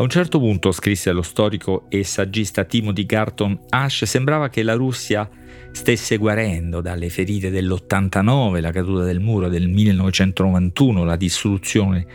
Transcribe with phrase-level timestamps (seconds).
[0.00, 4.72] A un certo punto, scrisse lo storico e saggista Timothy Garton Ash, sembrava che la
[4.72, 5.28] Russia
[5.72, 12.06] stesse guarendo dalle ferite dell'89, la caduta del muro del 1991, la dissoluzione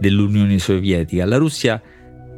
[0.00, 1.26] dell'Unione Sovietica.
[1.26, 1.82] La Russia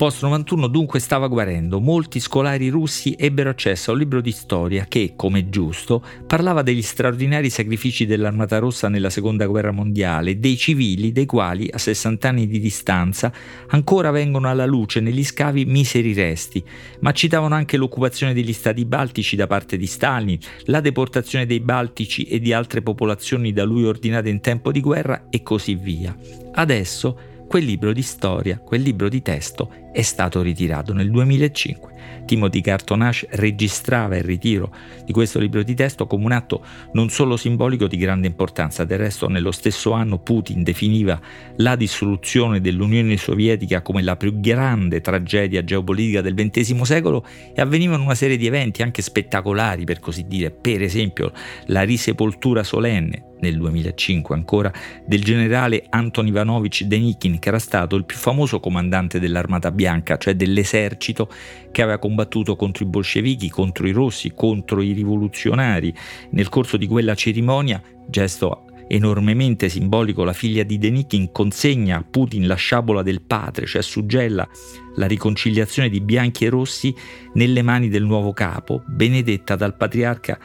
[0.00, 1.78] post-91 dunque stava guarendo.
[1.78, 6.80] Molti scolari russi ebbero accesso a un libro di storia che, come giusto, parlava degli
[6.80, 12.46] straordinari sacrifici dell'Armata Rossa nella Seconda Guerra Mondiale, dei civili dei quali, a 60 anni
[12.46, 13.30] di distanza,
[13.68, 16.64] ancora vengono alla luce negli scavi miseri resti,
[17.00, 22.22] ma citavano anche l'occupazione degli stati baltici da parte di Stalin, la deportazione dei baltici
[22.22, 26.16] e di altre popolazioni da lui ordinate in tempo di guerra e così via.
[26.52, 31.90] Adesso quel libro di storia, quel libro di testo è stato ritirato nel 2005.
[32.24, 34.72] Timothy Cartonash registrava il ritiro
[35.04, 38.98] di questo libro di testo come un atto non solo simbolico di grande importanza, del
[38.98, 41.20] resto nello stesso anno Putin definiva
[41.56, 48.04] la dissoluzione dell'Unione Sovietica come la più grande tragedia geopolitica del XX secolo e avvenivano
[48.04, 51.32] una serie di eventi anche spettacolari per così dire, per esempio
[51.66, 54.72] la risepoltura solenne nel 2005 ancora,
[55.04, 60.36] del generale Anton Ivanovich Denikin, che era stato il più famoso comandante dell'Armata Bianca, cioè
[60.36, 61.28] dell'esercito
[61.72, 65.92] che aveva combattuto contro i bolscevichi, contro i rossi, contro i rivoluzionari.
[66.30, 72.46] Nel corso di quella cerimonia, gesto enormemente simbolico, la figlia di Denikin consegna a Putin
[72.46, 74.48] la sciabola del padre, cioè suggella
[74.96, 76.94] la riconciliazione di bianchi e rossi
[77.34, 80.38] nelle mani del nuovo capo, benedetta dal patriarca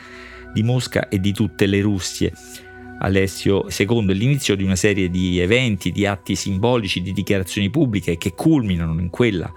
[0.53, 2.31] di Mosca e di tutte le Russie.
[2.99, 8.33] Alessio II l'inizio di una serie di eventi, di atti simbolici, di dichiarazioni pubbliche che
[8.33, 9.51] culminano in quella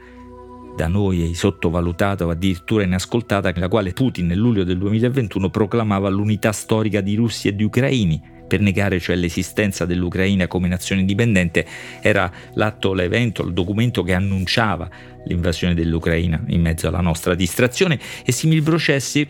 [0.78, 6.52] da noi sottovalutata o addirittura inascoltata, nella quale Putin nel luglio del 2021 proclamava l'unità
[6.52, 8.36] storica di russi e di ucraini.
[8.48, 11.66] Per negare cioè l'esistenza dell'Ucraina come nazione indipendente
[12.00, 14.88] era l'atto, l'evento, il documento che annunciava
[15.26, 19.28] l'invasione dell'Ucraina in mezzo alla nostra distrazione e simili processi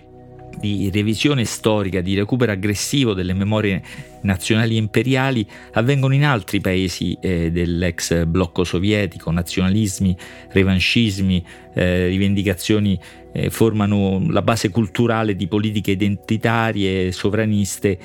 [0.58, 3.82] di revisione storica, di recupero aggressivo delle memorie
[4.22, 10.16] nazionali e imperiali avvengono in altri paesi eh, dell'ex blocco sovietico, nazionalismi,
[10.50, 12.98] revanchismi, eh, rivendicazioni
[13.32, 17.98] eh, formano la base culturale di politiche identitarie, sovraniste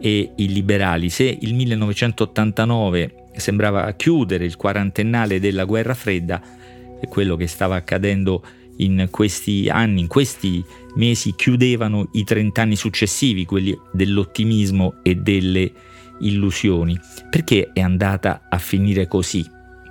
[0.00, 1.08] e illiberali.
[1.08, 6.42] Se il 1989 sembrava chiudere il quarantennale della guerra fredda,
[7.08, 8.42] quello che stava accadendo
[8.76, 10.64] in questi anni, in questi
[10.94, 15.72] mesi chiudevano i 30 anni successivi, quelli dell'ottimismo e delle
[16.20, 16.98] illusioni.
[17.30, 19.44] Perché è andata a finire così?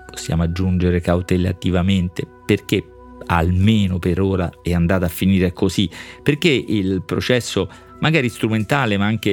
[0.05, 2.83] Possiamo aggiungere cautelativamente perché
[3.27, 5.89] almeno per ora è andata a finire così,
[6.21, 7.69] perché il processo
[7.99, 9.31] magari strumentale ma anche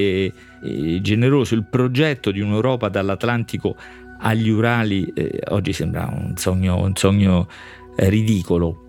[0.62, 3.76] eh, generoso, il progetto di un'Europa dall'Atlantico
[4.20, 7.48] agli Urali eh, oggi sembra un sogno, un sogno
[7.96, 8.87] eh, ridicolo,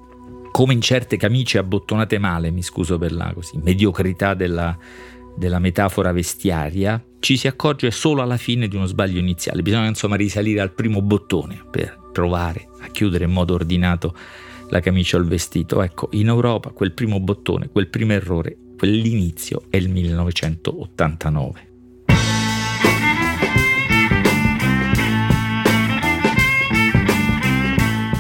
[0.52, 4.78] come in certe camicie abbottonate male, mi scuso per la così, mediocrità della,
[5.36, 9.62] della metafora vestiaria, ci si accorge solo alla fine di uno sbaglio iniziale.
[9.62, 14.16] Bisogna insomma risalire al primo bottone per provare a chiudere in modo ordinato
[14.70, 15.82] la camicia o il vestito.
[15.82, 21.68] Ecco, in Europa quel primo bottone, quel primo errore, quell'inizio è il 1989.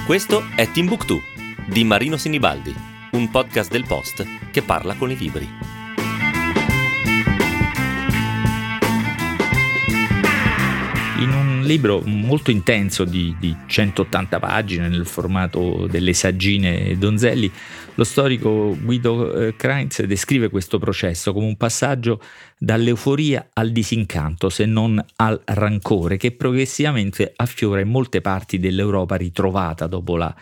[0.05, 1.21] Questo è Timbuktu
[1.71, 2.73] di Marino Sinibaldi,
[3.11, 5.47] un podcast del Post che parla con i libri.
[11.19, 17.51] In un libro molto intenso di, di 180 pagine nel formato delle saggine Donzelli,
[17.93, 22.19] lo storico Guido eh, Kreintz descrive questo processo come un passaggio
[22.57, 29.85] dall'euforia al disincanto, se non al rancore, che progressivamente affiora in molte parti dell'Europa ritrovata
[29.85, 30.35] dopo la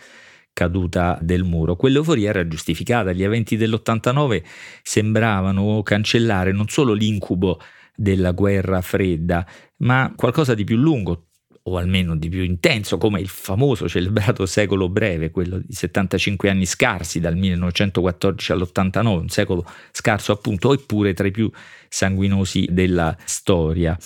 [0.58, 1.76] caduta del muro.
[1.76, 4.42] Quell'euforia era giustificata, gli eventi dell'89
[4.82, 7.60] sembravano cancellare non solo l'incubo
[7.94, 9.46] della guerra fredda,
[9.78, 11.27] ma qualcosa di più lungo,
[11.68, 16.66] o almeno di più intenso, come il famoso celebrato secolo breve, quello di 75 anni
[16.66, 21.50] scarsi dal 1914 all'89, un secolo scarso appunto, eppure tra i più
[21.88, 23.96] sanguinosi della storia.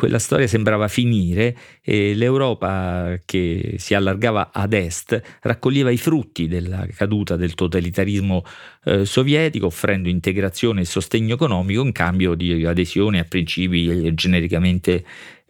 [0.00, 6.86] Quella storia sembrava finire e l'Europa che si allargava ad est raccoglieva i frutti della
[6.94, 8.42] caduta del totalitarismo
[8.84, 15.04] eh, sovietico, offrendo integrazione e sostegno economico in cambio di adesione a principi genericamente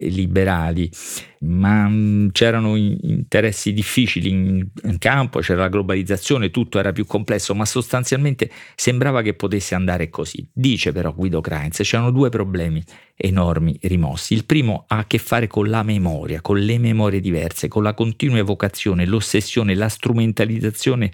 [0.09, 0.89] liberali,
[1.41, 7.53] ma mm, c'erano interessi difficili in, in, campo, c'era la globalizzazione, tutto era più complesso,
[7.55, 10.47] ma sostanzialmente sembrava che potesse andare così.
[10.51, 12.83] Dice però Guido Kreins, c'erano due problemi
[13.15, 14.33] enormi rimossi.
[14.33, 17.93] Il primo ha a che fare con la memoria, con le memorie diverse, con la
[17.93, 21.11] continua evocazione, l'ossessione, la strumentalizzazione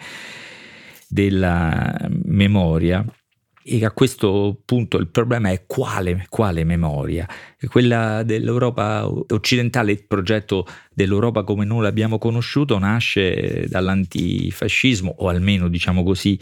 [1.07, 3.05] della memoria
[3.67, 7.27] e a questo punto il problema è quale, quale memoria?
[7.67, 16.03] Quella dell'Europa occidentale, il progetto dell'Europa come noi l'abbiamo conosciuto nasce dall'antifascismo o almeno diciamo
[16.03, 16.39] così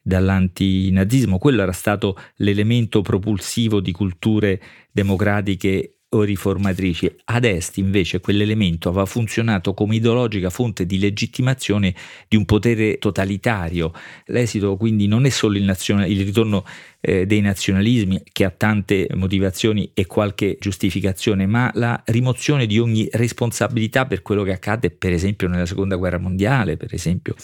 [0.00, 1.38] dall'antinazismo.
[1.38, 4.60] Quello era stato l'elemento propulsivo di culture
[4.92, 7.10] democratiche o riformatrici.
[7.24, 11.94] Ad est invece quell'elemento aveva funzionato come ideologica fonte di legittimazione
[12.26, 13.92] di un potere totalitario.
[14.26, 16.64] L'esito quindi non è solo il, nazione, il ritorno
[17.00, 23.06] eh, dei nazionalismi che ha tante motivazioni e qualche giustificazione, ma la rimozione di ogni
[23.12, 27.34] responsabilità per quello che accade per esempio nella seconda guerra mondiale, per esempio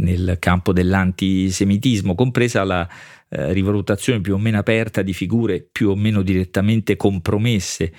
[0.00, 2.88] nel campo dell'antisemitismo, compresa la
[3.28, 7.92] eh, rivalutazione più o meno aperta di figure più o meno direttamente compromesse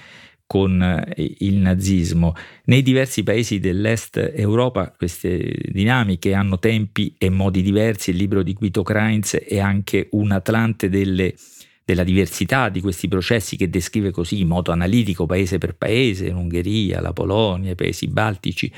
[0.46, 2.34] con eh, il nazismo.
[2.66, 8.54] Nei diversi paesi dell'est Europa queste dinamiche hanno tempi e modi diversi, il libro di
[8.54, 11.36] Guido Kreins è anche un atlante delle
[11.90, 17.02] della diversità di questi processi che descrive così in modo analitico paese per paese, l'Ungheria,
[17.02, 18.72] la Polonia, i paesi baltici,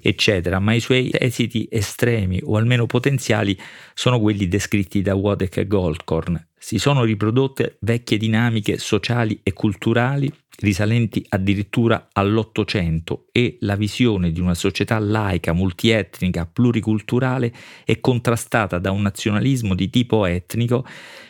[0.00, 3.54] eccetera, ma i suoi esiti estremi o almeno potenziali
[3.92, 6.46] sono quelli descritti da Wodek e Goldkorn.
[6.58, 14.40] Si sono riprodotte vecchie dinamiche sociali e culturali risalenti addirittura all'Ottocento e la visione di
[14.40, 17.52] una società laica, multietnica, pluriculturale
[17.84, 20.86] è contrastata da un nazionalismo di tipo etnico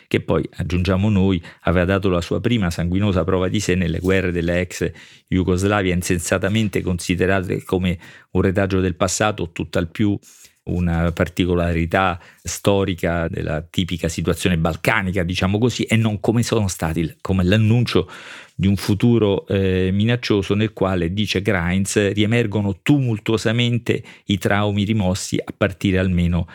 [0.07, 4.31] che poi, aggiungiamo noi, aveva dato la sua prima sanguinosa prova di sé nelle guerre
[4.31, 4.91] della ex
[5.27, 7.97] Jugoslavia, insensatamente considerate come
[8.31, 10.17] un retaggio del passato, tutt'al più
[10.65, 17.43] una particolarità storica della tipica situazione balcanica, diciamo così, e non come sono stati, come
[17.43, 18.09] l'annuncio
[18.55, 25.53] di un futuro eh, minaccioso nel quale, dice Grimes, riemergono tumultuosamente i traumi rimossi a
[25.55, 26.47] partire almeno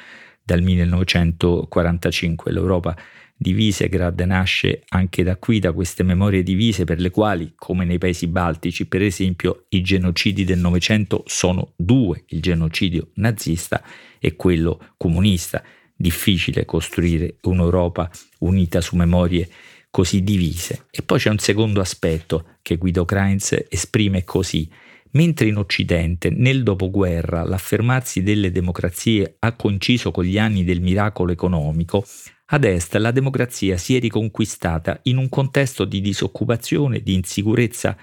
[0.42, 2.50] dal 1945.
[2.50, 2.96] L'Europa
[3.42, 7.96] di Visegrad nasce anche da qui, da queste memorie divise per le quali, come nei
[7.96, 13.82] paesi baltici, per esempio, i genocidi del Novecento sono due, il genocidio nazista
[14.18, 15.62] e quello comunista.
[15.96, 18.10] Difficile costruire un'Europa
[18.40, 19.48] unita su memorie
[19.90, 20.84] così divise.
[20.90, 24.70] E poi c'è un secondo aspetto che Guido Kreins esprime così.
[25.12, 31.32] Mentre in Occidente, nel dopoguerra, l'affermarsi delle democrazie ha coinciso con gli anni del miracolo
[31.32, 32.04] economico,
[32.52, 37.96] ad est la democrazia si è riconquistata in un contesto di disoccupazione, di insicurezza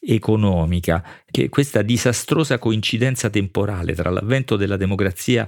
[0.00, 5.46] economica, che questa disastrosa coincidenza temporale tra l'avvento della democrazia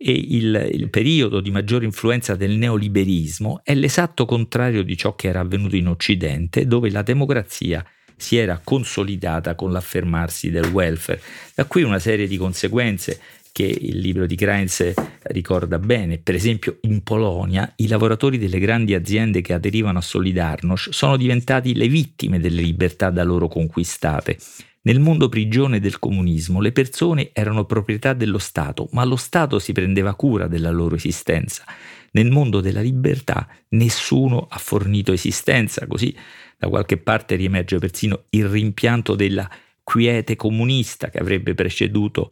[0.00, 5.28] e il, il, periodo di maggiore influenza del neoliberismo è l'esatto contrario di ciò che
[5.28, 7.84] era avvenuto in Occidente, dove la democrazia
[8.16, 11.20] si era consolidata con l'affermarsi del welfare.
[11.54, 13.20] Da qui una serie di conseguenze
[13.58, 16.18] che il libro di Kreins ricorda bene.
[16.18, 21.74] Per esempio in Polonia i lavoratori delle grandi aziende che aderivano a Solidarność sono diventati
[21.74, 24.38] le vittime delle libertà da loro conquistate.
[24.82, 29.72] Nel mondo prigione del comunismo le persone erano proprietà dello Stato, ma lo Stato si
[29.72, 31.64] prendeva cura della loro esistenza.
[32.12, 36.14] Nel mondo della libertà nessuno ha fornito esistenza, così
[36.56, 39.50] da qualche parte riemerge persino il rimpianto della
[39.82, 42.30] quiete comunista che avrebbe preceduto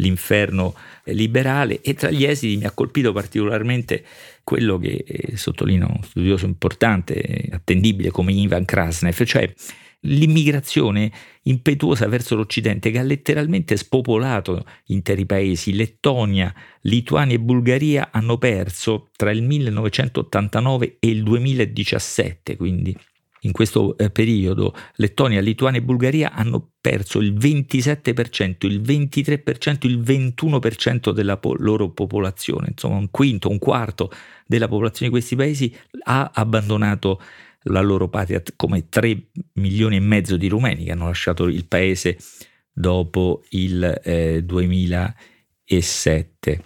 [0.00, 4.04] l'inferno liberale e tra gli esiti mi ha colpito particolarmente
[4.42, 9.52] quello che eh, sottolinea uno studioso importante, attendibile come Ivan Krasnev, cioè
[10.04, 15.74] l'immigrazione impetuosa verso l'Occidente che ha letteralmente spopolato interi paesi.
[15.74, 16.52] Lettonia,
[16.82, 22.96] Lituania e Bulgaria hanno perso tra il 1989 e il 2017, quindi
[23.40, 30.00] in questo eh, periodo Lettonia, Lituania e Bulgaria hanno perso il 27%, il 23%, il
[30.00, 34.10] 21% della po- loro popolazione, insomma un quinto, un quarto
[34.46, 37.20] della popolazione di questi paesi ha abbandonato
[37.64, 42.16] la loro patria come 3 milioni e mezzo di rumeni che hanno lasciato il paese
[42.72, 46.64] dopo il eh, 2007.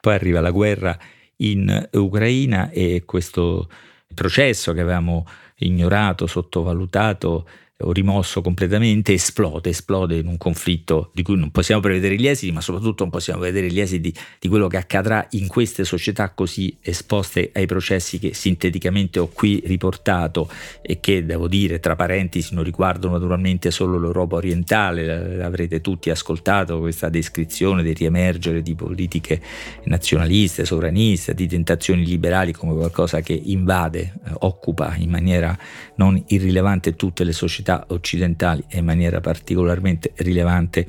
[0.00, 0.98] Poi arriva la guerra
[1.36, 3.70] in Ucraina e questo
[4.14, 5.24] processo che avevamo
[5.60, 7.46] ignorato, sottovalutato,
[7.80, 12.60] rimosso completamente, esplode, esplode in un conflitto di cui non possiamo prevedere gli esiti, ma
[12.60, 17.50] soprattutto non possiamo vedere gli esiti di quello che accadrà in queste società così esposte
[17.54, 20.50] ai processi che sinteticamente ho qui riportato
[20.82, 26.78] e che devo dire tra parentesi non riguardano naturalmente solo l'Europa orientale, avrete tutti ascoltato
[26.80, 29.40] questa descrizione del riemergere di politiche
[29.84, 35.56] nazionaliste, sovraniste, di tentazioni liberali come qualcosa che invade, eh, occupa in maniera
[35.96, 40.86] non irrilevante tutte le società occidentali e in maniera particolarmente rilevante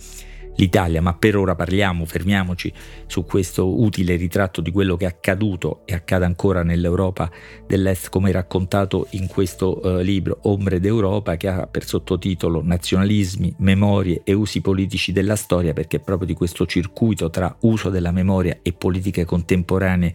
[0.56, 2.72] l'Italia, ma per ora parliamo, fermiamoci
[3.08, 7.30] su questo utile ritratto di quello che è accaduto e accade ancora nell'Europa
[7.66, 14.22] dell'Est, come raccontato in questo uh, libro Ombre d'Europa, che ha per sottotitolo Nazionalismi, memorie
[14.24, 18.74] e usi politici della storia, perché proprio di questo circuito tra uso della memoria e
[18.74, 20.14] politiche contemporanee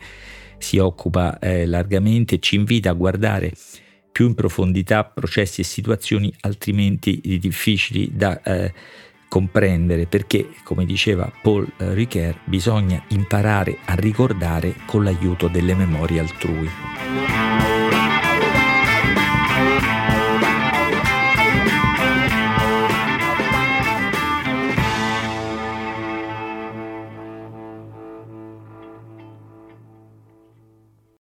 [0.59, 3.53] si occupa eh, largamente, ci invita a guardare
[4.17, 8.73] più in profondità processi e situazioni altrimenti difficili da eh,
[9.29, 17.36] comprendere perché, come diceva Paul Ricoeur, bisogna imparare a ricordare con l'aiuto delle memorie altrui.